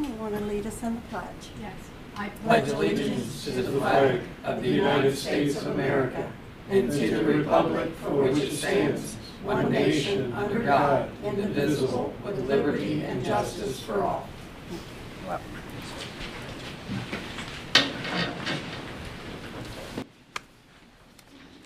[0.00, 1.50] Ryan, you want to lead us in the pledge?
[1.60, 1.74] Yes.
[2.16, 6.32] I pledge allegiance to the flag of the United States of America
[6.68, 13.02] and to the republic for which it stands, one nation, under God, indivisible, with liberty
[13.02, 14.28] and justice for all.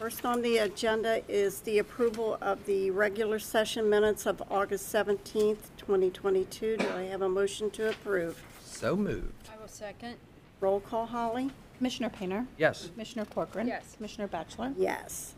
[0.04, 5.70] First on the agenda is the approval of the regular session minutes of August 17th,
[5.78, 6.76] 2022.
[6.76, 8.44] Do I have a motion to approve?
[8.62, 9.48] So moved.
[9.50, 10.16] I will second.
[10.60, 11.52] Roll call, Holly?
[11.78, 12.46] Commissioner Painter?
[12.58, 12.88] Yes.
[12.88, 13.66] Commissioner Corcoran?
[13.66, 13.94] Yes.
[13.96, 14.74] Commissioner Batchelor?
[14.76, 15.32] Yes.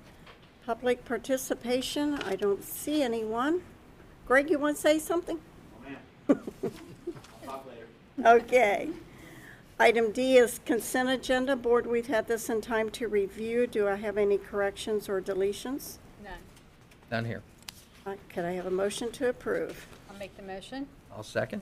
[0.65, 3.63] Public participation, I don't see anyone.
[4.27, 5.39] Greg, you want to say something?
[8.25, 8.89] Okay.
[9.79, 11.55] Item D is consent agenda.
[11.55, 13.67] Board, we've had this in time to review.
[13.67, 15.99] Do I have any corrections or deletions?
[16.25, 16.39] None.
[17.11, 17.43] Done here.
[18.07, 19.87] Uh, Could I have a motion to approve?
[20.11, 20.87] I'll make the motion.
[21.15, 21.61] I'll second.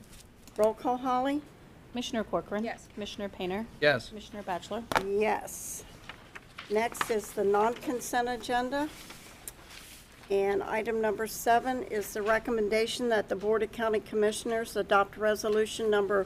[0.55, 1.41] Roll call, Holly?
[1.91, 2.63] Commissioner Corcoran?
[2.63, 2.87] Yes.
[2.93, 3.65] Commissioner Painter?
[3.81, 4.07] Yes.
[4.09, 4.83] Commissioner Batchelor?
[5.05, 5.83] Yes.
[6.69, 8.87] Next is the non-consent agenda.
[10.31, 15.89] And item number seven is the recommendation that the Board of County Commissioners adopt resolution
[15.91, 16.25] number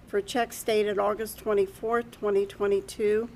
[0.07, 3.29] for checks dated August 24, 2022.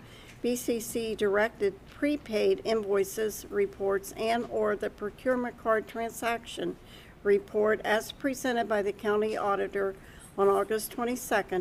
[0.43, 6.77] BCC directed prepaid invoices reports and/or the procurement card transaction
[7.23, 9.95] report as presented by the county auditor
[10.37, 11.19] on August 22,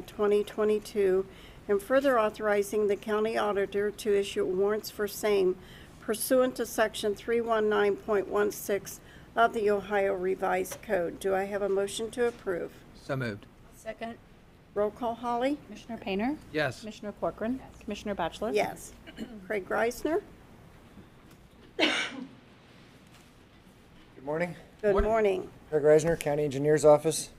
[0.07, 1.25] 2022,
[1.67, 5.55] and further authorizing the county auditor to issue warrants for same
[6.01, 8.99] pursuant to Section 319.16
[9.35, 11.19] of the Ohio Revised Code.
[11.19, 12.71] Do I have a motion to approve?
[13.01, 13.45] So moved.
[13.75, 14.15] Second.
[14.75, 15.57] Roll call, Holly?
[15.67, 16.35] Commissioner Painter?
[16.51, 16.79] Yes.
[16.79, 17.59] Commissioner Corcoran?
[17.83, 18.51] Commissioner Batchelor?
[18.53, 18.91] Yes.
[19.47, 20.21] Craig Reisner?
[21.77, 21.91] Good
[24.25, 24.55] morning.
[24.81, 25.09] Good Morning.
[25.09, 25.49] morning.
[25.69, 27.29] Craig Reisner, County Engineer's Office.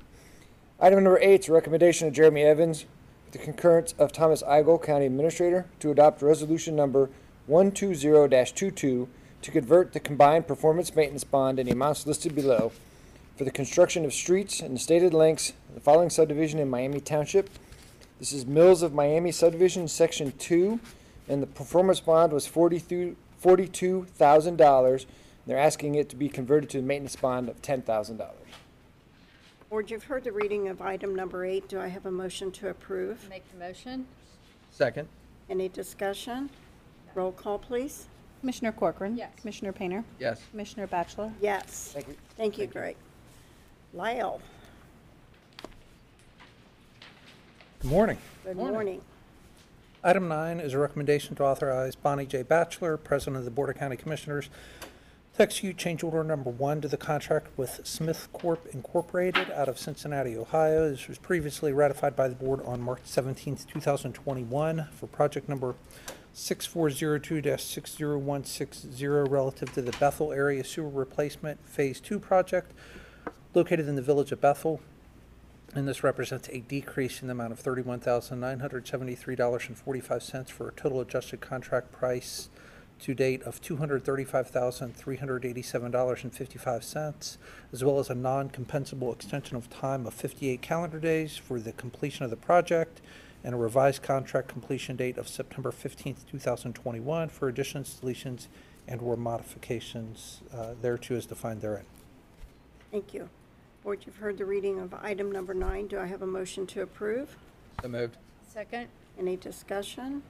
[0.81, 2.85] Item number eight is a recommendation of Jeremy Evans
[3.25, 7.11] with the concurrence of Thomas Eigel, County Administrator, to adopt resolution number
[7.49, 9.07] 120-22
[9.43, 12.73] to convert the combined performance maintenance bond in the amounts listed below
[13.37, 17.51] for the construction of streets and stated lengths of the following subdivision in Miami Township.
[18.19, 20.81] This is Mills of Miami subdivision, section two,
[21.29, 25.07] and the performance bond was forty-two thousand dollars.
[25.47, 28.44] They're asking it to be converted to a maintenance bond of ten thousand dollars.
[29.75, 31.67] Board, you've heard the reading of item number eight.
[31.69, 33.29] Do I have a motion to approve?
[33.29, 34.07] Make the motion.
[34.71, 35.09] Second.
[35.51, 36.49] Any discussion?
[37.17, 38.07] Roll call, please.
[38.39, 39.17] Commissioner Corcoran?
[39.17, 39.33] Yes.
[39.37, 40.05] Commissioner Painter?
[40.21, 40.41] Yes.
[40.53, 41.33] Commissioner Batchelor?
[41.41, 41.91] Yes.
[41.93, 42.15] Thank you.
[42.37, 42.95] Thank you, Greg.
[43.93, 44.41] Lyle,
[47.81, 48.19] Good morning.
[48.45, 48.75] good Morning.
[48.75, 49.01] morning.
[50.05, 52.45] Item nine is a recommendation to authorize Bonnie J.
[52.45, 54.51] Batchelor, President of the Board of County Commissioners,
[55.37, 58.67] to execute change order number one to the contract with Smith Corp.
[58.73, 60.89] Incorporated out of Cincinnati, Ohio.
[60.89, 65.49] This was previously ratified by the board on March 17, two thousand twenty-one for project
[65.49, 65.75] number
[66.35, 72.73] 6402-60160 relative to the Bethel Area Sewer Replacement Phase Two project
[73.55, 74.81] located in the village of Bethel.
[75.75, 79.65] And this represents a decrease in the amount of thirty-one thousand nine hundred seventy-three dollars
[79.67, 82.49] and forty-five cents for a total adjusted contract price
[83.01, 87.39] to date of two hundred thirty-five thousand three hundred eighty-seven dollars and fifty-five cents,
[87.73, 92.25] as well as a non-compensable extension of time of fifty-eight calendar days for the completion
[92.25, 93.01] of the project,
[93.43, 98.47] and a revised contract completion date of September fifteenth, two thousand twenty-one for additions, deletions,
[98.89, 101.85] and/or modifications uh, thereto as defined therein.
[102.91, 103.29] Thank you.
[103.83, 105.89] Board, you've heard the reading of item number nine.
[105.89, 107.37] Do I have a motion to approve?
[107.83, 108.17] So moved.
[108.49, 108.89] Second.
[109.19, 110.23] Any discussion?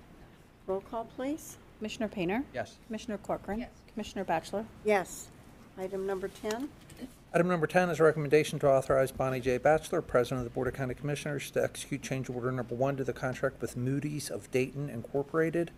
[0.66, 1.56] Roll call, please.
[1.84, 2.42] Commissioner Painter?
[2.54, 2.78] Yes.
[2.86, 3.58] Commissioner Corcoran?
[3.58, 3.68] Yes.
[3.92, 4.64] Commissioner Batchelor?
[4.86, 5.28] Yes.
[5.76, 6.70] Item number 10.
[7.34, 9.58] Item number 10 is a recommendation to authorize Bonnie J.
[9.58, 13.04] Batchelor, President of the Board of County Commissioners, to execute change order number one to
[13.04, 15.72] the contract with Moody's of Dayton Incorporated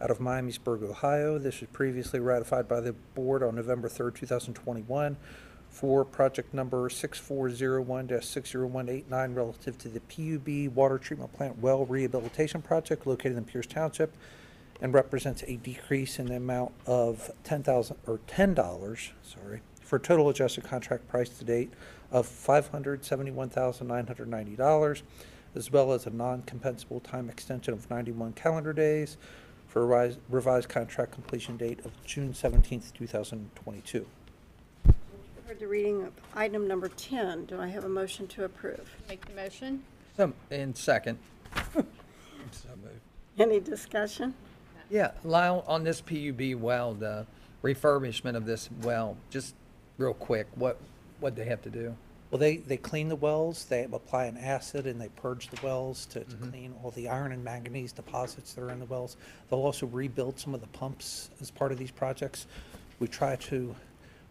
[0.00, 1.36] out of Miamisburg, Ohio.
[1.36, 5.18] This was previously ratified by the board on November 3rd, 2021
[5.68, 13.36] for project number 6401-60189 relative to the PUB Water Treatment Plant Well Rehabilitation Project located
[13.36, 14.14] in Pierce Township
[14.80, 19.98] and represents a decrease in the amount of ten thousand, or ten dollars, sorry, for
[19.98, 21.72] total adjusted contract price to date
[22.10, 25.02] of five hundred seventy-one thousand nine hundred ninety dollars,
[25.54, 29.16] as well as a non-compensable time extension of ninety-one calendar days
[29.68, 34.06] for a revised, revised contract completion date of June seventeenth, two thousand twenty-two.
[35.46, 37.46] Heard the reading of item number 10.
[37.46, 38.88] Do I have a motion to approve?
[39.08, 39.82] Make the motion.
[40.16, 41.18] So, and second.
[42.52, 43.00] So moved.
[43.38, 44.34] Any discussion?
[44.90, 47.24] Yeah, Lyle, on this PUB well, the
[47.62, 49.54] refurbishment of this well, just
[49.98, 50.78] real quick, what,
[51.20, 51.94] what they have to do?
[52.30, 56.06] Well, they, they clean the wells, they apply an acid and they purge the wells
[56.06, 56.50] to, to mm-hmm.
[56.50, 59.16] clean all the iron and manganese deposits that are in the wells.
[59.48, 62.46] They'll also rebuild some of the pumps as part of these projects.
[62.98, 63.74] We try to,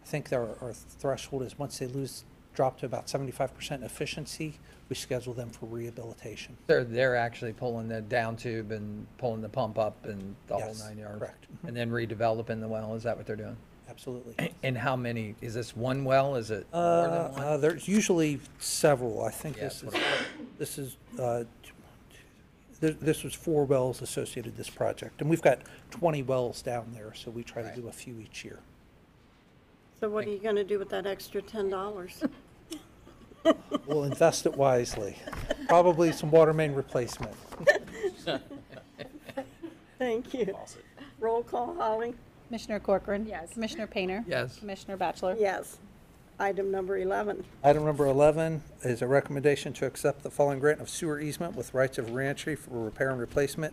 [0.02, 2.24] I think our, our threshold is once they lose,
[2.54, 4.58] drop to about seventy-five percent efficiency,
[4.88, 6.56] we schedule them for rehabilitation.
[6.66, 10.66] They're, they're actually pulling the down tube and pulling the pump up and the whole
[10.68, 11.18] Yes, nine yards?
[11.18, 11.46] correct.
[11.64, 11.68] Mhm.
[11.68, 13.56] And then redeveloping the well, is that what they're doing?
[13.88, 14.52] Absolutely.
[14.62, 18.40] And how many, is this one well, is it more Uh, than uh, there's usually
[18.58, 19.22] several.
[19.24, 19.94] I think Yeah, this is,
[20.58, 21.44] this is, uh,
[22.80, 25.20] this, this was four wells associated with this project.
[25.20, 25.60] And we've got
[25.90, 27.76] twenty wells down there, so we try to Right.
[27.76, 28.58] do a few each year.
[30.00, 32.28] So what are you going to do with that extra $10?
[33.86, 35.16] We'll invest it wisely.
[35.66, 37.34] Probably some water main replacement.
[39.98, 40.54] Thank you.
[41.18, 42.12] Roll call, Holly?
[42.48, 43.26] Commissioner Corcoran.
[43.26, 43.54] Yes.
[43.54, 44.22] Commissioner Painter.
[44.28, 44.58] Yes.
[44.58, 45.36] Commissioner Batchelor.
[45.38, 45.78] Yes.
[46.38, 47.42] Item number 11.
[47.64, 51.72] Item number 11 is a recommendation to accept the following grant of sewer easement with
[51.72, 53.72] rights of reentry for repair and replacement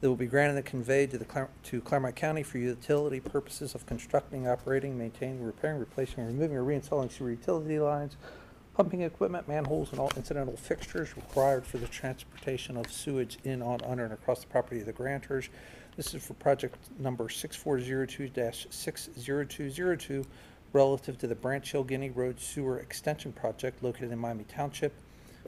[0.00, 3.74] that will be granted and conveyed to the, Clar- to Clermont County for utility purposes
[3.74, 8.16] of constructing, operating, maintaining, repairing, replacing, removing, or reinstalling sewer utility lines,
[8.74, 13.82] pumping equipment, manholes, and all incidental fixtures required for the transportation of sewage in, on,
[13.84, 15.50] under, and across the property of the grantors.
[15.96, 20.24] This is for project number 6402-60202
[20.72, 24.94] relative to the Branch Hill Guinea Road Sewer Extension Project located in Miami Township,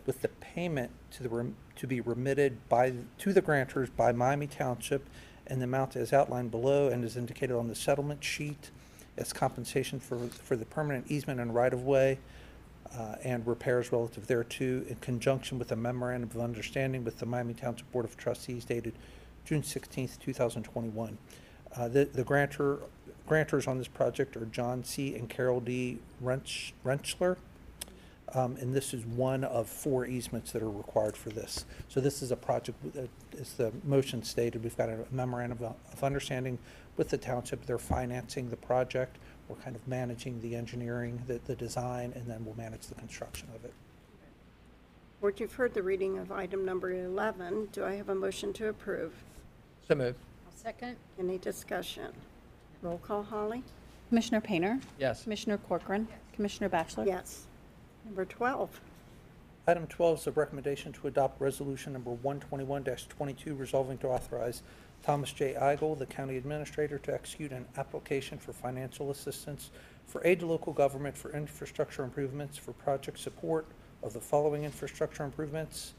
[0.06, 4.46] with the payment to the, rem- to be remitted by, to the grantors by Miami
[4.46, 5.06] Township
[5.46, 8.70] and the amount as outlined below and is indicated on the settlement sheet
[9.16, 12.18] as compensation for, for the permanent easement and right-of-way
[12.96, 17.54] uh, and repairs relative thereto in conjunction with a memorandum of understanding with the Miami
[17.54, 18.94] Township Board of Trustees dated
[19.44, 21.18] June sixteenth, two thousand twenty-one.
[21.76, 22.78] Uh, the, the grantor,
[23.28, 25.14] grantors on this project are John C.
[25.14, 25.98] and Carol D.
[26.20, 26.74] Wrench.
[28.34, 31.66] Um, and this is one of four easements that are required for this.
[31.88, 35.74] So this is a project, that, as the motion stated, we've got a memorandum of,
[35.92, 36.58] of understanding
[36.96, 37.66] with the township.
[37.66, 39.18] They're financing the project.
[39.48, 43.48] We're kind of managing the engineering, the, the design, and then we'll manage the construction
[43.54, 43.74] of it.
[45.20, 47.68] Board, you've heard the reading of item number 11.
[47.72, 49.12] Do I have a motion to approve?
[49.86, 50.18] So moved.
[50.46, 50.96] I'll second.
[51.18, 52.12] Any discussion?
[52.80, 53.62] Roll call, Holly?
[54.08, 54.80] Commissioner Painter.
[54.98, 55.22] Yes.
[55.22, 56.08] Commissioner Corcoran.
[56.34, 57.06] Commissioner Batchelor.
[57.06, 57.46] Yes.
[58.04, 58.80] Number 12.
[59.64, 64.62] Item twelve is a recommendation to adopt resolution number 121-22, resolving to authorize
[65.04, 65.54] Thomas J.
[65.54, 69.70] Eigel, the county administrator, to execute an application for financial assistance
[70.06, 73.66] for aid to local government for infrastructure improvements for project support
[74.02, 75.94] of the following infrastructure improvements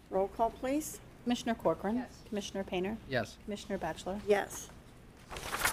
[0.09, 0.99] Roll call, please.
[1.23, 1.95] Commissioner Corcoran.
[1.95, 2.09] Yes.
[2.29, 2.97] Commissioner Painter.
[3.09, 3.37] Yes.
[3.45, 4.19] Commissioner Batchelor.
[4.27, 4.69] Yes.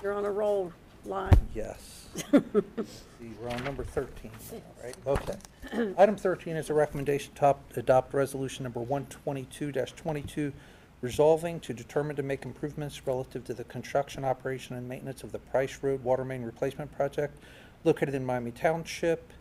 [0.03, 0.73] You're on a roll,
[1.05, 1.33] Lon.
[1.55, 2.07] Yes.
[2.33, 4.95] See, we're on number 13 now, right?
[5.07, 5.93] Okay.
[5.99, 10.53] Item 13 is a recommendation to op- adopt resolution number 122-22,
[11.00, 15.38] resolving to determine to make improvements relative to the construction, operation, and maintenance of the
[15.38, 17.38] Price Road Water Main Replacement Project
[17.85, 19.33] located in Miami Township,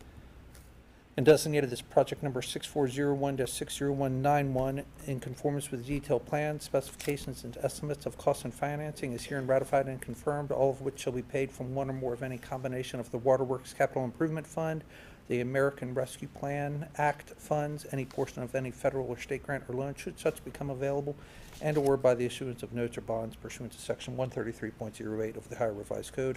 [1.16, 8.16] and designated as project number 6401-60191 in conformance with detailed plans, specifications, and estimates of
[8.16, 11.74] cost and financing is herein ratified and confirmed, all of which shall be paid from
[11.74, 14.82] one or more of any combination of the Waterworks Capital Improvement Fund,
[15.30, 19.76] the American Rescue Plan Act funds, any portion of any federal or state grant or
[19.76, 21.14] loan should such become available,
[21.62, 25.72] and/or by the issuance of notes or bonds pursuant to section 133.08 of the Ohio
[25.72, 26.36] Revised Code,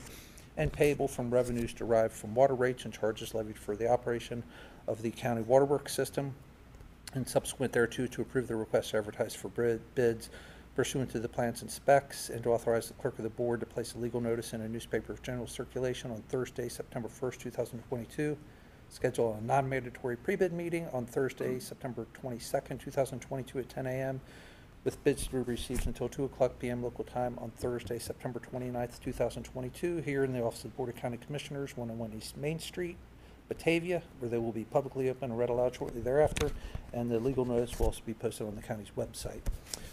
[0.58, 4.44] and payable from revenues derived from water rates and charges levied for the operation
[4.88, 6.36] of the county waterworks system,
[7.16, 10.30] and subsequent thereto to approve the request to advertise for bid- bids
[10.76, 13.66] pursuant to the plans and specs, and to authorize the clerk of the board to
[13.66, 18.38] place a legal notice in a newspaper of general circulation on Thursday, September 1st, 2022,
[18.94, 24.22] schedule a non-mandatory pre-bid meeting on Thursday, September 22nd, 2022 at 10 a.m.
[24.84, 26.84] with bids to be received until 2 o'clock p.m.
[26.84, 30.96] local time on Thursday, September 29th, 2022 here in the Office of the Board of
[30.96, 32.98] County Commissioners, 101 East Main Street,
[33.48, 36.52] Batavia, where they will be publicly open and read aloud shortly thereafter,
[36.94, 39.42] and the legal notice will also be posted on the county's website.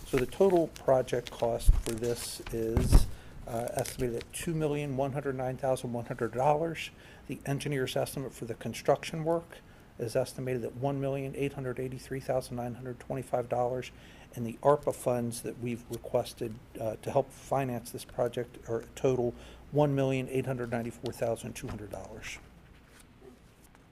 [0.06, 3.06] So the total project cost for this is
[3.48, 6.90] uh, estimated at $2,109,100.
[7.30, 9.58] The engineer's estimate for the construction work
[10.00, 13.92] is estimated at one million, eight hundred eighty-three thousand, nine hundred twenty-five dollars.
[14.34, 18.86] And the ARPA funds that we've requested uh, to help finance this project are a
[18.96, 19.32] total
[19.70, 22.38] one million, eight hundred ninety-four thousand, two hundred dollars.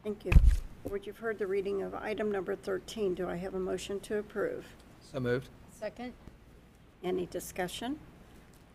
[0.03, 0.33] Thank you.
[0.85, 3.15] Board, you've heard the reading of item number 13.
[3.15, 4.65] Do I have a motion to approve?
[5.13, 5.49] So moved.
[5.79, 6.13] Second.
[7.05, 8.01] Any discussion?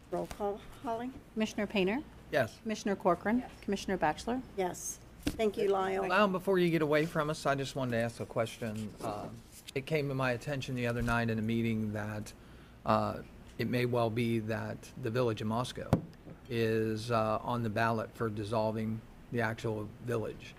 [0.10, 1.10] Roll call, Holly?
[1.34, 2.00] Commissioner Painter,
[2.34, 2.58] Yes.
[2.63, 4.98] Commissioner Corcoran, Commissioner Batchelor, Yes.
[5.25, 6.06] Thank you, Lyle.
[6.06, 8.90] Well, before you get away from us, I just wanted to ask a question.
[9.02, 9.28] Uh,
[9.74, 12.34] It came to my attention the other night in a meeting that
[12.86, 13.18] uh,
[13.58, 15.90] it may well be that the Village of Moscow
[16.50, 19.00] is uh, on the ballot for dissolving
[19.32, 20.56] the actual village.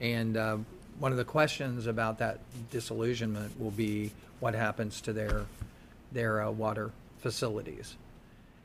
[0.00, 0.56] And uh,
[0.98, 5.44] one of the questions about that disillusionment will be what happens to their,
[6.12, 7.96] their uh, water facilities.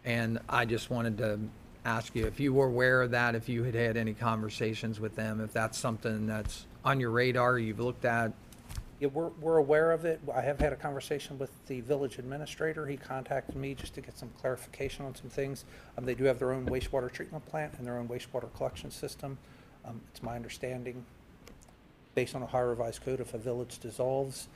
[0.05, 1.39] And I just wanted to
[1.85, 5.15] ask you if you were aware of that, if you had had any conversations with
[5.15, 8.33] them, if that's something that's on your radar, you've looked at.
[8.99, 10.19] Yeah, we're, we're aware of it.
[10.33, 12.85] I have had a conversation with the village administrator.
[12.85, 15.63] He contacted me just to get some clarification on some things.
[15.97, 19.37] Um, they do have their own wastewater treatment plant and their own wastewater collection system.
[19.85, 21.05] Um, it's my understanding,
[22.13, 24.49] based on Ohio Revised Code, if a village dissolves,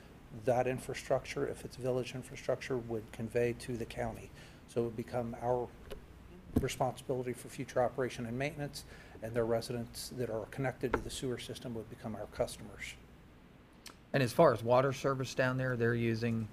[0.43, 4.29] that infrastructure, if it's village infrastructure, would convey to the county.
[4.67, 5.69] So it would become our
[6.61, 8.83] responsibility for future operation and maintenance,
[9.21, 12.93] and their residents that are connected to the sewer system would become our customers.
[14.13, 16.47] And as far as water service down there, they're using,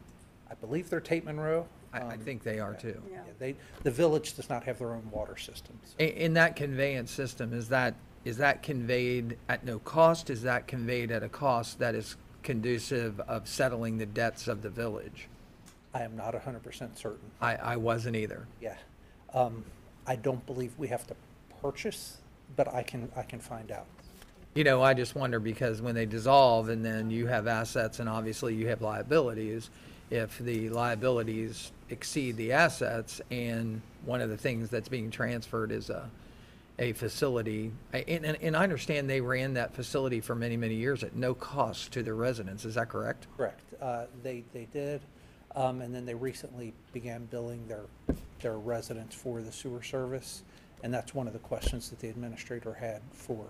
[0.50, 1.66] I believe they're Tate Monroe.
[1.92, 3.02] I, I Um, think they are too.
[3.10, 3.16] Yeah.
[3.26, 5.78] yeah, They, the village does not have their own water system.
[5.84, 10.30] so- In, in that conveyance system, is that, is that conveyed at no cost?
[10.30, 14.70] Is that conveyed at a cost that is conducive of settling the debts of the
[14.70, 15.28] village?
[15.92, 17.30] I am not hundred percent certain.
[17.40, 18.46] I, I wasn't either.
[18.60, 18.76] Yeah.
[19.34, 19.64] Um,
[20.06, 21.14] I don't believe we have to
[21.62, 22.18] purchase,
[22.56, 23.86] but I can, I can find out.
[24.54, 28.08] You know, I just wonder because when they dissolve and then you have assets and
[28.08, 29.70] obviously you have liabilities,
[30.10, 35.88] if the liabilities exceed the assets and one of the things that's being transferred is
[35.88, 36.10] a,
[36.80, 40.74] a facility, I- and, and and I understand they ran that facility for many, many
[40.74, 43.28] years at no cost to the residents, is that correct?
[43.36, 43.60] Correct.
[43.80, 45.00] Uh, they, they did,
[45.54, 47.84] um, and then they recently began billing their,
[48.40, 50.42] their residents for the sewer service.
[50.82, 53.44] And that's one of the questions that the administrator had for,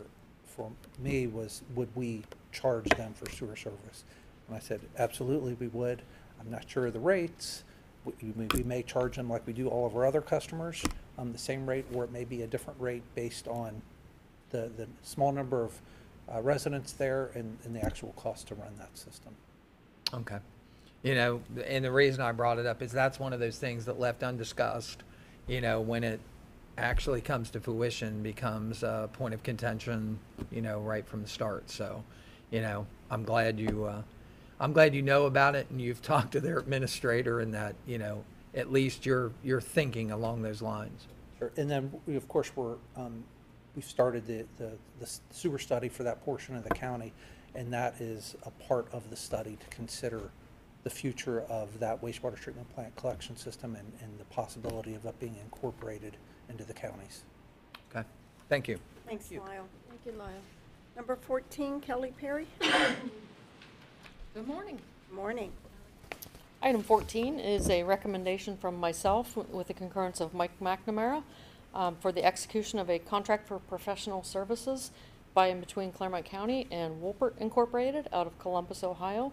[0.44, 4.04] for me was, would we charge them for sewer service?
[4.48, 6.02] And I said, absolutely, we would.
[6.40, 7.62] I'm not sure of the rates.
[8.04, 10.82] We, we- may charge them like we do all of our other customers,
[11.18, 13.82] um, the same rate, or it may be a different rate based on
[14.50, 15.80] the, the small number of
[16.32, 19.34] uh, residents there and, and the actual cost to run that system.
[20.14, 20.38] Okay.
[21.02, 23.86] You know, and the reason I brought it up is that's one of those things
[23.86, 25.02] that left undiscussed,
[25.46, 26.20] you know, when it
[26.76, 30.18] actually comes to fruition, becomes a point of contention,
[30.50, 31.70] you know, right from the start.
[31.70, 32.04] So,
[32.50, 34.02] you know, I'm glad you, uh,
[34.60, 37.96] I'm glad you know about it and you've talked to their administrator and that, you
[37.96, 41.06] know, at least you're, you're thinking along those lines.
[41.38, 41.50] Sure.
[41.56, 43.24] And then, we, of course, we're, um,
[43.74, 47.12] we've started the, the the sewer study for that portion of the county,
[47.54, 50.30] and that is a part of the study to consider
[50.82, 55.18] the future of that wastewater treatment plant collection system and, and the possibility of it
[55.20, 56.16] being incorporated
[56.48, 57.24] into the counties.
[57.90, 58.06] Okay,
[58.48, 58.78] thank you.
[59.06, 59.66] Thanks, Lyle.
[59.88, 60.30] Thank you, Lyle.
[60.96, 62.46] Number 14, Kelly Perry.
[64.34, 64.78] Good morning.
[65.08, 65.52] Good Morning.
[66.62, 71.22] Item 14 is a recommendation from myself with the concurrence of Mike McNamara
[71.74, 74.90] um, for the execution of a contract for professional services
[75.32, 79.32] by and between Clermont County and Wolpert Incorporated out of Columbus, Ohio,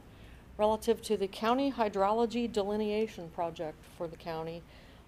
[0.58, 4.64] relative to the county hydrology delineation project for the county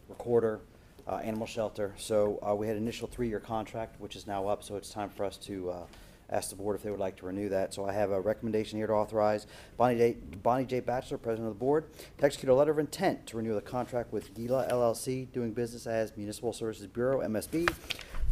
[0.09, 0.59] recorder,
[1.07, 1.93] uh, animal shelter.
[1.95, 5.09] So uh, we had an initial three-year contract, which is now up, so it's time
[5.09, 5.85] for us to uh,
[6.29, 7.73] ask the board if they would like to renew that.
[7.73, 10.17] So I have a recommendation here to authorize Bonnie J.
[10.43, 10.81] Bonnie J.
[10.81, 11.85] Batchelor, President of the Board,
[12.17, 15.87] to execute a letter of intent to renew the contract with Gila LLC, doing business
[15.87, 17.73] as Municipal Services Bureau, MSB,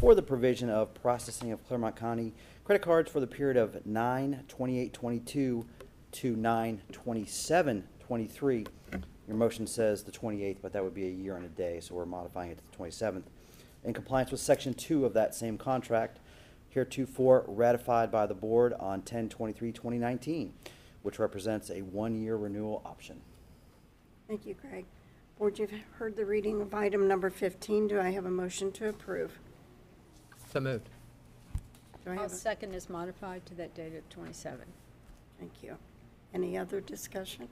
[0.03, 2.33] for the provision of processing of Clermont County
[2.65, 5.65] credit cards for the period of 9/28/22
[6.12, 8.67] to 9/27/23.
[9.29, 11.95] Your motion says the 28th, but that would be a year and a day, so
[11.95, 13.29] we're modifying it to the 27th.
[13.86, 16.19] In compliance with Section 2 of that same contract,
[16.67, 20.51] heretofore ratified by the board on 10/23/2019,
[21.01, 23.22] which represents a one-year renewal option.
[24.27, 24.86] Thank you, Greg.
[25.39, 27.88] Board, you've heard the reading of item number 15.
[27.88, 29.39] Do I have a motion to approve?
[30.54, 30.88] So moved.
[32.06, 34.60] Do I I'll have a, second is modified to that date of 27.
[35.39, 35.76] thank you.
[36.32, 37.48] Any other discussion?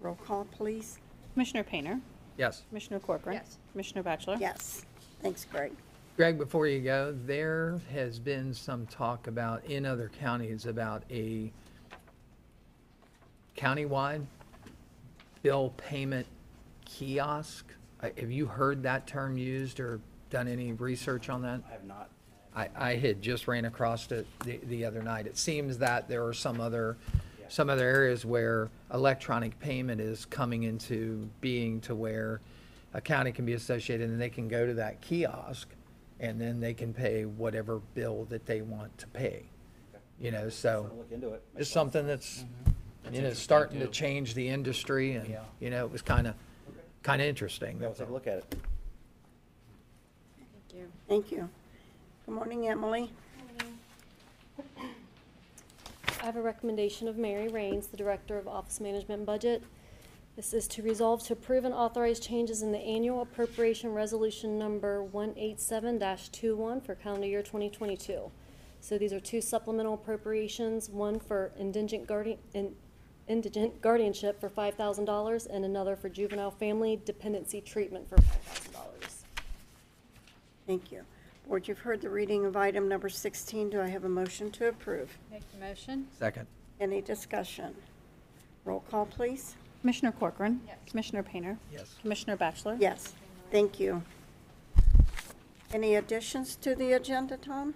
[0.00, 0.98] Roll call, please.
[1.34, 2.00] Commissioner Painter.
[2.36, 2.64] Yes.
[2.68, 3.36] Commissioner Corcoran.
[3.36, 3.58] Yes.
[3.70, 4.38] Commissioner Batchelor.
[4.40, 4.84] Yes.
[5.22, 5.70] Thanks, Greg.
[6.16, 11.52] Greg, before you go, there has been some talk about, in other counties, about a
[13.56, 14.24] countywide
[15.42, 16.26] bill payment
[16.86, 17.66] kiosk.
[18.02, 20.00] Uh, Have you heard that term used or
[20.30, 21.60] done any research on that?
[21.68, 22.10] I have not.
[22.54, 25.26] I, I had just ran across it the, the other night.
[25.26, 26.96] It seems that there are some other,
[27.48, 32.40] some other areas where electronic payment is coming into being to where
[32.94, 35.68] a county can be associated and they can go to that kiosk
[36.20, 39.44] and then they can pay whatever bill that they want to pay.
[40.20, 41.42] You know, so I'll look into it.
[41.56, 42.44] just something that's,
[43.10, 46.34] you know, starting to change the industry and, you know, it was kind of,
[47.02, 47.76] kind of interesting.
[47.76, 48.14] I'll That's take a all.
[48.14, 48.54] look at it.
[51.08, 51.48] Thank you.
[52.26, 53.10] Good morning, Emily.
[56.20, 59.62] I have a recommendation of Mary Raines, the Director of Office Management and Budget.
[60.36, 65.02] This is to resolve to approve and authorize changes in the annual appropriation resolution number
[65.02, 68.30] one eight seven 21 for calendar year twenty twenty-two.
[68.80, 72.74] So these are two supplemental appropriations, one for indigent guardian, in-
[73.28, 78.36] indigent guardianship for five thousand dollars and another for juvenile family dependency treatment for five
[78.42, 79.24] thousand dollars.
[80.66, 81.02] Thank you.
[81.52, 83.68] Board, you've heard the reading of item number 16.
[83.68, 85.18] Do I have a motion to approve?
[85.30, 86.06] Make the motion?
[86.18, 86.46] Second.
[86.80, 87.74] Any discussion?
[88.64, 89.54] Roll call, please.
[89.82, 90.62] Commissioner Corcoran.
[90.66, 90.78] Yes.
[90.88, 91.58] Commissioner Painter.
[91.70, 91.94] Yes.
[92.00, 92.78] Commissioner Batchelor.
[92.80, 93.12] Yes,
[93.50, 94.02] thank you.
[95.74, 97.74] Any additions to the agenda, Tom?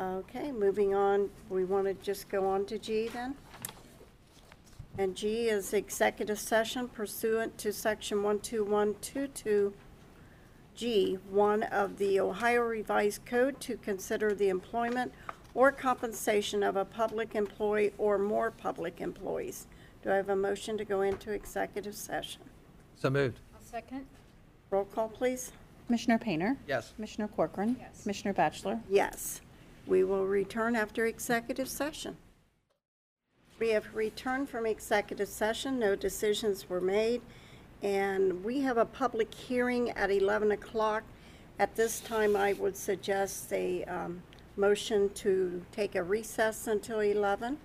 [0.00, 3.34] Okay, moving on, we want to just go on to G then?
[4.96, 8.22] And G is executive session pursuant to section
[10.76, 15.12] 12122G, one of the Ohio Revised Code to consider the employment
[15.54, 19.66] or compensation of a public employee or more public employees.
[20.02, 22.42] Do I have a motion to go into executive session?
[22.96, 23.40] So moved.
[23.54, 24.06] I'll second.
[24.70, 25.52] Roll call, please.
[25.86, 26.56] Commissioner Painter.
[26.66, 26.92] Yes.
[26.96, 27.76] Commissioner Corcoran.
[27.78, 28.02] Yes.
[28.02, 28.80] Commissioner Batchelor.
[28.88, 29.40] Yes.
[29.86, 32.16] We will return after executive session.
[33.60, 37.22] We have returned from executive session, no decisions were made,
[37.84, 41.04] and we have a public hearing at 11 o'clock.
[41.58, 44.22] At this time, I would suggest a um,
[44.56, 47.58] motion to take a recess until 11.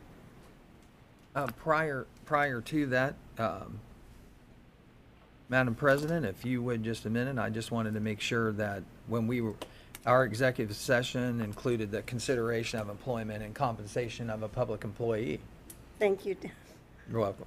[1.35, 3.79] Uh, prior, prior to that, um,
[5.47, 8.83] Madam President, if you would just a minute, I just wanted to make sure that
[9.07, 9.55] when we were,
[10.05, 15.39] our executive session included the consideration of employment and compensation of a public employee.
[15.97, 16.35] Thank you.
[17.09, 17.45] You're welcome.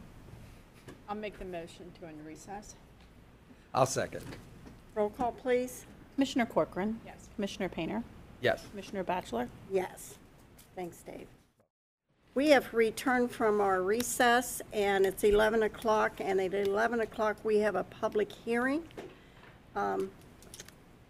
[1.12, 2.74] I'll make the motion to end recess.
[3.74, 4.24] I'll second.
[4.94, 5.84] Roll call, please.
[6.14, 6.98] Commissioner Corcoran.
[7.04, 7.28] Yes.
[7.34, 8.02] Commissioner Painter.
[8.40, 8.64] Yes.
[8.70, 9.46] Commissioner Batchelor.
[9.70, 10.14] Yes.
[10.74, 11.26] Thanks, Dave.
[12.34, 17.58] We have returned from our recess, and it's 11 o'clock, and at 11 o'clock, we
[17.58, 18.82] have a public hearing.
[19.76, 20.10] Um,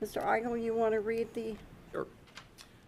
[0.02, 0.20] Mr.
[0.20, 1.54] Eigel, you want to read the,
[1.92, 2.08] Sure.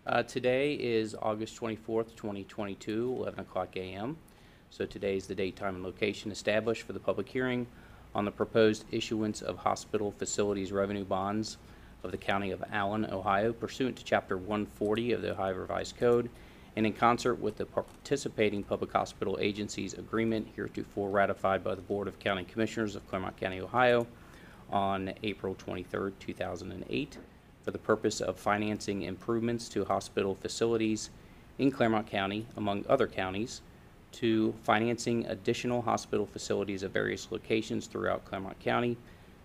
[0.04, 4.16] Uh, Today is August 24th, 2022, 11 o'clock a.m.
[4.76, 7.68] So today is the date, time, and location established for the public hearing
[8.12, 11.58] on the proposed issuance of hospital facilities revenue bonds
[12.02, 16.28] of the County of Allen, Ohio pursuant to Chapter 140 of the Ohio Revised Code
[16.74, 22.08] and in concert with the participating public hospital agencies agreement heretofore ratified by the Board
[22.08, 24.08] of County Commissioners of Clermont County, Ohio
[24.70, 27.18] on April 23, 2008,
[27.62, 31.10] for the purpose of financing improvements to hospital facilities
[31.58, 33.62] in Clermont County, among other counties,
[34.14, 38.96] to financing additional hospital facilities at various locations throughout Clermont County,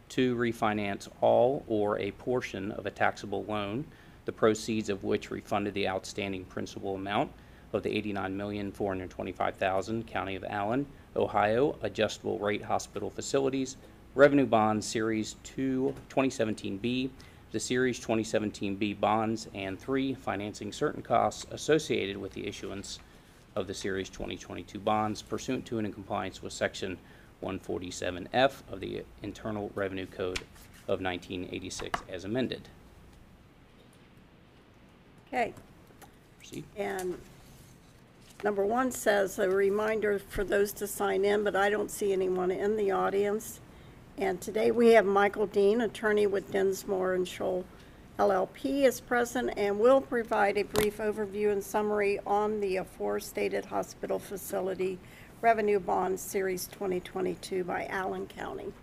[0.10, 3.86] to refinance all or a portion of a taxable loan,
[4.26, 7.32] the proceeds of which refunded the outstanding principal amount
[7.74, 13.78] of the 89,425,000 County of Allen, Ohio adjustable rate hospital facilities
[14.16, 17.10] revenue bonds series 2 2017B,
[17.52, 23.00] the series 2017B bonds, and three, financing certain costs associated with the issuance
[23.60, 26.98] of the series 2022 bonds pursuant to and in compliance with section
[27.44, 30.40] 147F of the Internal Revenue Code
[30.88, 32.70] of 1986 as amended.
[35.28, 35.54] okay.
[36.38, 36.64] Proceed.
[36.78, 37.18] And
[38.44, 42.52] number one says a reminder for those to sign in, but I don't see anyone
[42.52, 43.60] in the audience.
[44.18, 47.66] And today we have Michael Dean, attorney with Dinsmore and Shohl
[48.20, 54.20] LLP, is present and will provide a brief overview and summary on the aforestated hospital
[54.20, 55.00] facility
[55.42, 58.74] revenue bond series 2022 by Allen County.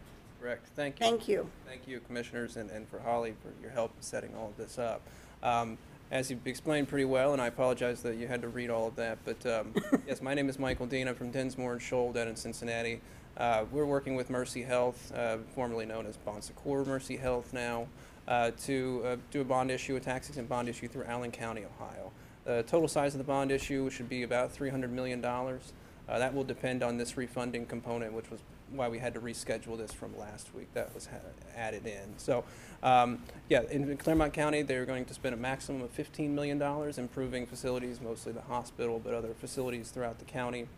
[0.40, 0.66] Correct.
[0.74, 1.06] Thank you.
[1.06, 1.50] Thank you.
[1.66, 4.78] Thank you, Commissioners, and, and for Holly for your help in setting all of this
[4.78, 5.02] up.
[5.42, 5.76] Um,
[6.10, 8.96] as you've explained pretty well, and I apologize that you had to read all of
[8.96, 9.74] that, but um,
[10.06, 11.08] yes, my name is Michael Dean.
[11.08, 13.02] I'm from Dinsmore and Shohl down in Cincinnati.
[13.36, 17.86] Uh, we're working with Mercy Health, uh, formerly known as Bon Secours Mercy Health now,
[18.26, 22.10] to uh, do a bond issue, a tax exempt bond issue through Allen County, Ohio.
[22.44, 25.24] The total size of the bond issue should be about $300 million.
[25.24, 29.76] Uh, that will depend on this refunding component, which was why we had to reschedule
[29.76, 30.72] this from last week.
[30.74, 31.08] That was
[31.56, 32.14] added in.
[32.16, 32.44] So,
[32.82, 36.60] um, yeah, in Clermont County, they're going to spend a maximum of $15 million
[36.96, 40.68] improving facilities, mostly the hospital, but other facilities throughout the county.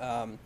[0.00, 0.38] Um,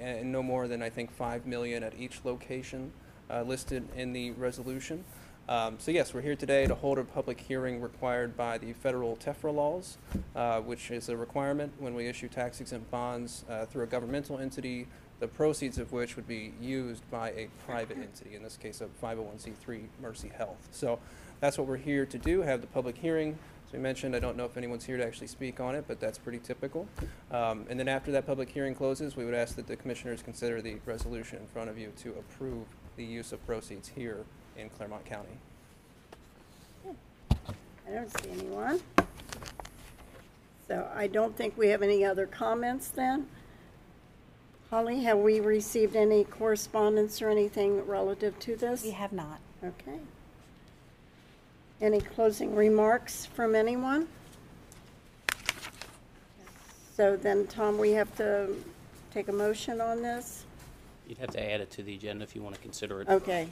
[0.00, 2.92] and no more than, I think, 5 million at each location
[3.30, 5.04] uh, listed in the resolution.
[5.48, 9.16] Um, so yes, we're here today to hold a public hearing required by the federal
[9.16, 9.96] TEFRA laws,
[10.34, 14.40] uh, which is a requirement when we issue tax exempt bonds uh, through a governmental
[14.40, 14.88] entity,
[15.20, 18.86] the proceeds of which would be used by a private entity, in this case a
[19.00, 20.66] 501c3 Mercy Health.
[20.72, 20.98] So
[21.38, 23.38] that's what we're here to do, have the public hearing.
[23.68, 26.00] As we mentioned, I don't know if anyone's here to actually speak on it, but
[26.00, 26.88] that's pretty typical.
[27.30, 30.60] Um, and then after that public hearing closes, we would ask that the commissioners consider
[30.60, 34.24] the resolution in front of you to approve the use of proceeds here
[34.58, 35.28] in Clermont County.
[37.88, 38.80] I don't see anyone.
[40.66, 43.26] So I don't think we have any other comments then.
[44.70, 48.82] Holly, have we received any correspondence or anything relative to this?
[48.82, 49.38] We have not.
[49.62, 49.98] Okay.
[51.80, 54.08] Any closing remarks from anyone?
[56.96, 58.56] So then, Tom, we have to
[59.12, 60.44] take a motion on this?
[61.06, 63.08] You'd have to add it to the agenda if you want to consider it.
[63.08, 63.48] Okay.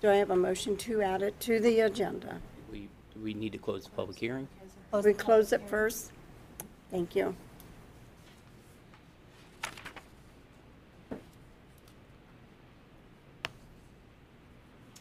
[0.00, 2.40] Do I have a motion to add it to the agenda?
[2.70, 2.88] We,
[3.22, 4.46] we need to close the public hearing.
[4.92, 6.12] We close it first?
[6.90, 7.34] Thank you.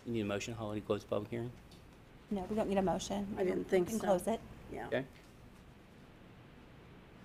[0.06, 1.52] You need a motion, Holly, to close the public hearing?
[2.32, 3.28] No, we don't need a motion.
[3.38, 4.08] I didn't think We can so.
[4.08, 4.40] close it.
[4.74, 4.88] Yeah.
[4.88, 5.06] Okay?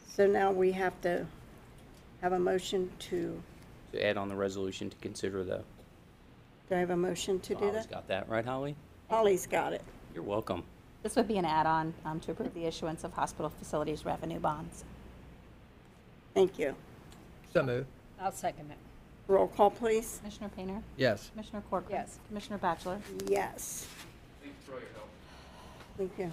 [0.08, 1.26] So now we have to
[2.22, 3.40] have a motion to,
[3.92, 5.62] To add on the resolution to consider the,
[6.70, 7.90] do I have a motion to do Holly's that?
[7.90, 8.76] got that, right, Holly?
[9.10, 9.82] Holly's got it.
[10.14, 10.62] You're welcome.
[11.02, 14.84] This would be an add-on um, to approve the issuance of hospital facilities revenue bonds.
[16.32, 16.76] Thank you.
[17.52, 17.86] So move.
[18.20, 18.76] I'll second it.
[19.26, 20.18] Roll call, please.
[20.18, 20.80] Commissioner Painter?
[20.96, 21.30] Yes.
[21.32, 21.92] Commissioner Corcoran?
[21.92, 22.20] Yes.
[22.28, 23.00] Commissioner Batchelor?
[23.26, 23.88] Yes.
[24.40, 25.08] Thank Troyer help.
[25.98, 26.30] Thank you.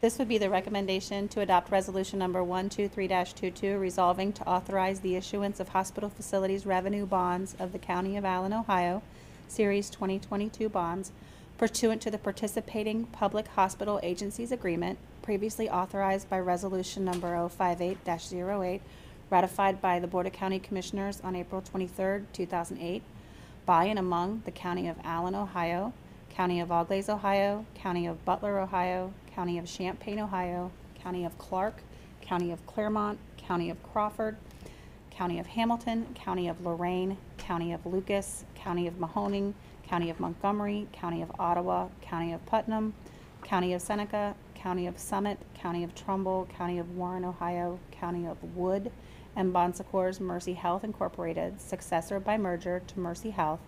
[0.00, 5.60] This would be the recommendation to adopt resolution number 123-22, resolving to authorize the issuance
[5.60, 9.02] of hospital facilities revenue bonds of the County of Allen, Ohio,
[9.48, 11.12] Series 2022 bonds
[11.58, 18.80] pursuant to the participating public hospital agencies agreement previously authorized by Resolution Number 058-08,
[19.30, 23.02] ratified by the Board of County Commissioners on April 23, 2008,
[23.64, 25.92] by and among the County of Allen, Ohio,
[26.30, 31.82] County of Auglaize, Ohio, County of Butler, Ohio, County of Champaign, Ohio, County of Clark,
[32.20, 34.36] County of Clermont, County of Crawford,
[35.10, 39.52] County of Hamilton, County of Lorain, County of Lucas, County of Mahoning,
[39.86, 42.94] County of Montgomery, County of Ottawa, County of Putnam,
[43.42, 48.42] County of Seneca, County of Summit, County of Trumbull, County of Warren, Ohio, County of
[48.56, 48.90] Wood,
[49.36, 53.60] and Bon Secours Mercy Health Incorporated, successor by merger to Mercy Health,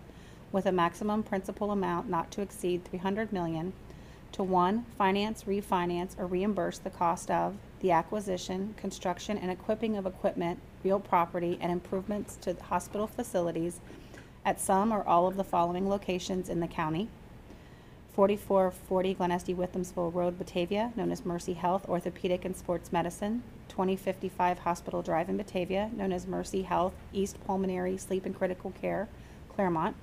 [0.51, 3.73] with a maximum principal amount not to exceed 300 million,
[4.31, 10.07] to one, finance, refinance, or reimburse the cost of the acquisition, construction, and equipping of
[10.07, 13.81] equipment, real property, and improvements to hospital facilities
[14.45, 17.09] at some or all of the following locations in the county.
[18.13, 23.43] 4440 Glen Este Withamsville Road, Batavia, known as Mercy Health Orthopedic and Sports Medicine.
[23.67, 29.09] 2055 Hospital Drive in Batavia, known as Mercy Health East Pulmonary Sleep and Critical Care,
[29.53, 29.93] Clermont.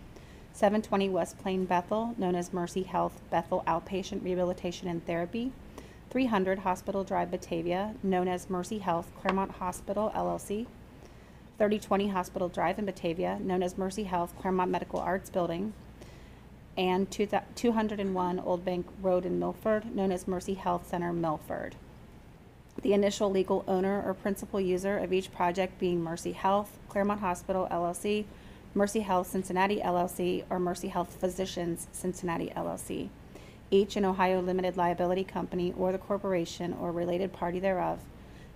[0.53, 5.51] 720 West Plain Bethel, known as Mercy Health Bethel Outpatient Rehabilitation and Therapy.
[6.15, 10.67] 300 Hospital Drive, Batavia, known as Mercy Health Clermont Hospital LLC.
[11.59, 15.73] 3020 Hospital Drive in Batavia, known as Mercy Health Clermont Medical Arts Building.
[16.77, 21.75] And 201 Old Bank Road in Milford, known as Mercy Health Center Milford.
[22.81, 27.67] The initial legal owner or principal user of each project being Mercy Health, Clermont Hospital
[27.73, 28.25] LLC,
[28.73, 33.09] Mercy Health Cincinnati LLC, or Mercy Health Physicians Cincinnati LLC,
[33.71, 37.99] each an Ohio limited liability company or the corporation or related party thereof.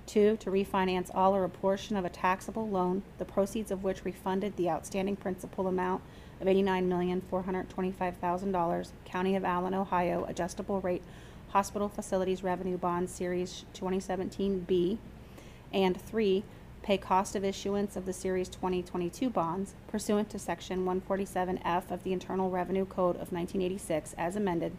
[0.06, 4.04] Two, to refinance all or a portion of a taxable loan, the proceeds of which
[4.04, 6.02] refunded the outstanding principal amount
[6.40, 11.02] of eighty-nine million, four hundred twenty-five thousand dollars, County of Allen, Ohio, adjustable rate
[11.50, 14.98] Hospital Facilities Revenue Bond Series 2017B.
[15.72, 16.44] And three,
[16.82, 22.12] pay cost of issuance of the Series 2022 bonds pursuant to Section 147F of the
[22.12, 24.76] Internal Revenue Code of 1986 as amended,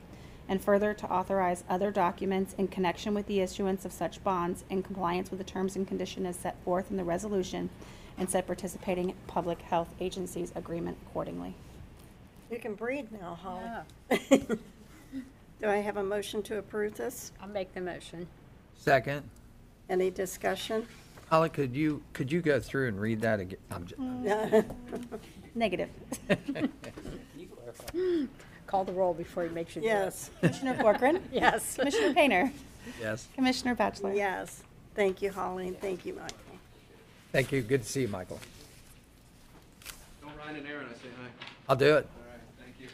[0.50, 4.82] and further to authorize other documents in connection with the issuance of such bonds in
[4.82, 7.70] compliance with the terms and conditions as set forth in the resolution
[8.18, 11.54] and said participating public health agencies agreement accordingly.
[12.52, 13.64] You can breathe now, Holly.
[14.10, 14.40] Yeah.
[15.62, 17.32] Do I have a motion to approve this?
[17.42, 18.28] I'll make the motion.
[18.76, 19.24] Second.
[19.88, 20.88] Any discussion?
[21.30, 23.60] Holly, could you, could you go through and read that again?
[23.70, 24.64] I'm j-
[25.56, 25.90] Negative.
[28.70, 29.90] Call the roll before he makes you do it.
[29.90, 31.24] Yes, Commissioner Corcoran?
[31.32, 31.76] Yes.
[31.76, 32.52] Commissioner Painter?
[33.02, 33.28] Yes.
[33.34, 34.14] Commissioner Batchelor?
[34.14, 34.62] yes.
[34.94, 36.38] Thank you, Holly, and thank you, Michael.
[37.32, 37.64] Thank you.
[37.64, 38.40] Good to see you, Michael.
[40.22, 41.48] Don't Ryan and Aaron, I say hi.
[41.68, 42.08] I'll do it.
[42.16, 42.88] All right, thank you.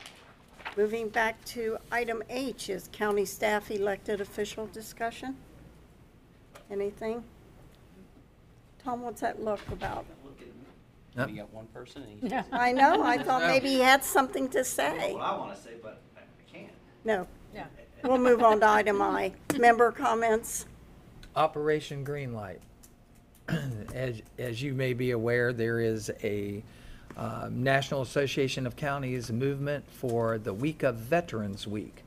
[0.81, 5.35] Moving back to item H is county staff elected official discussion.
[6.71, 7.21] Anything?
[8.81, 10.05] Tom, what's that look about?
[11.17, 11.29] Yep.
[11.29, 12.43] You got one person and he's Yeah.
[12.51, 15.13] I know, I thought maybe he had something to say.
[15.13, 16.71] What I want to say, but I I can't.
[17.05, 17.65] No, Yeah.
[18.03, 19.31] we'll move on to item I.
[19.57, 20.65] Member comments?
[21.35, 22.59] Operation Greenlight.
[23.93, 26.63] As, as you may be aware, there is a
[27.15, 32.03] uh, National Association of Counties movement for the Week of Veterans Week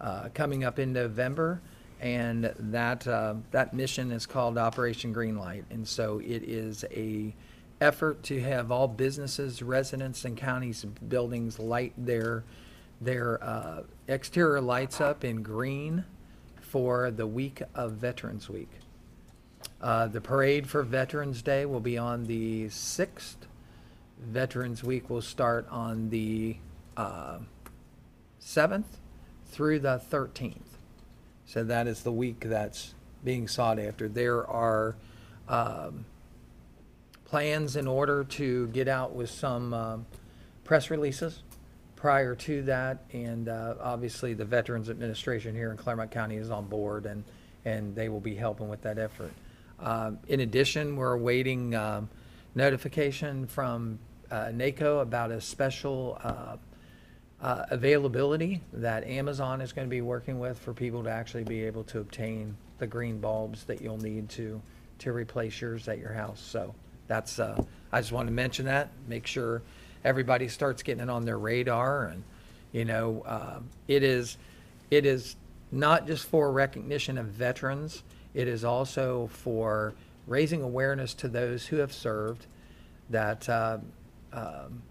[0.00, 1.60] uh, coming up in November.
[2.00, 5.64] And that, uh, that mission is called Operation Greenlight.
[5.70, 7.32] And so it is a
[7.80, 12.44] effort to have all businesses, residents, and counties buildings light their,
[13.00, 16.04] their uh, exterior lights up in green
[16.60, 18.70] for the week of Veterans Week.
[19.80, 23.36] Uh, the parade for Veterans Day will be on the 6th.
[24.18, 26.56] Veterans Week will start on the
[26.96, 27.38] uh,
[28.40, 28.84] 7th
[29.46, 30.56] through the 13th.
[31.46, 34.08] So that is the week that's being sought after.
[34.08, 34.96] There are
[35.48, 36.06] um,
[37.24, 40.06] plans in order to get out with some um,
[40.64, 41.42] press releases
[41.96, 46.66] prior to that, and uh, obviously the Veterans Administration here in Clermont County is on
[46.66, 47.24] board, and,
[47.64, 49.32] and they will be helping with that effort.
[49.80, 52.10] Um, In addition, we're awaiting um,
[52.54, 53.98] notification from
[54.30, 56.56] uh, NACO about a special uh,
[57.40, 61.64] uh, availability that Amazon is going to be working with for people to actually be
[61.64, 64.60] able to obtain the green bulbs that you'll need to,
[64.98, 66.40] to replace yours at your house.
[66.40, 66.74] So
[67.06, 67.62] that's, uh,
[67.92, 69.62] I just wanted to mention that, make sure
[70.04, 72.06] everybody starts getting it on their radar.
[72.06, 72.22] And,
[72.72, 74.36] you know, uh, it is,
[74.90, 75.36] it is
[75.70, 78.02] not just for recognition of veterans,
[78.34, 79.94] it is also for
[80.26, 82.46] raising awareness to those who have served
[83.10, 83.78] that, uh,
[84.32, 84.82] um,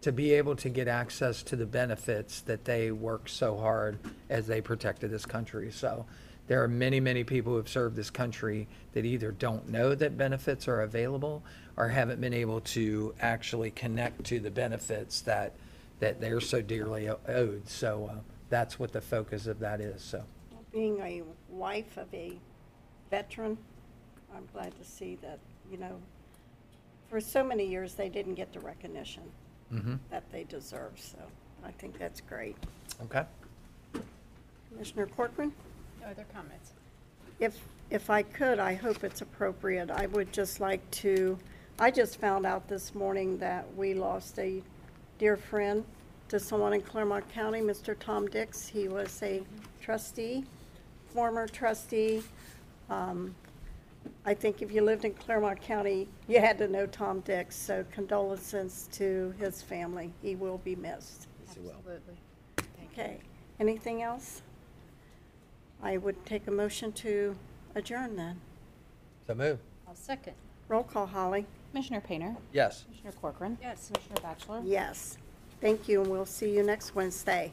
[0.00, 4.46] to be able to get access to the benefits that they worked so hard as
[4.46, 5.70] they protected this country.
[5.70, 6.04] So
[6.46, 10.18] there are many, many people who have served this country that either don't know that
[10.18, 11.42] benefits are available
[11.76, 15.52] or haven't been able to actually connect to the benefits that,
[16.00, 17.66] that they're so dearly o- owed.
[17.68, 18.16] So uh,
[18.50, 20.22] that's what the focus of that is, so.
[20.70, 22.36] Being a wife of a
[23.10, 23.56] veteran,
[24.36, 25.38] I'm glad to see that,
[25.70, 25.98] you know,
[27.08, 29.22] for so many years, they didn't get the recognition
[29.72, 29.98] mhm.
[30.10, 31.18] that they deserve, so
[31.64, 32.56] I think that's great.
[33.04, 33.24] Okay.
[34.68, 35.52] Commissioner Corcoran?
[36.04, 36.72] No other comments?
[37.40, 37.58] If,
[37.90, 41.38] if I could, I hope it's appropriate, I would just like to,
[41.78, 44.62] I just found out this morning that we lost a
[45.18, 45.84] dear friend
[46.28, 47.96] to someone in Clermont County, Mr.
[47.98, 48.66] Tom Dix.
[48.68, 49.42] He was a
[49.80, 50.44] trustee,
[51.12, 52.22] former trustee.
[52.90, 53.34] Um,
[54.26, 57.84] I think if you lived in Clermont County, you had to know Tom Dix, so
[57.90, 60.12] condolences to his family.
[60.22, 61.28] He will be missed.
[61.48, 62.18] Absolutely.
[62.92, 63.18] Okay,
[63.58, 64.42] anything else?
[65.84, 67.36] I would take a motion to
[67.74, 68.40] adjourn then.
[69.26, 69.58] So move.
[69.86, 70.32] I'll second.
[70.66, 71.44] Roll call, Holly.
[71.70, 72.34] Commissioner Painter?
[72.52, 72.84] Yes.
[72.84, 73.58] Commissioner Corcoran?
[73.60, 73.90] Yes.
[73.92, 74.62] Commissioner Batchelor?
[74.64, 75.18] Yes.
[75.60, 77.52] Thank you, and we'll see you next Wednesday.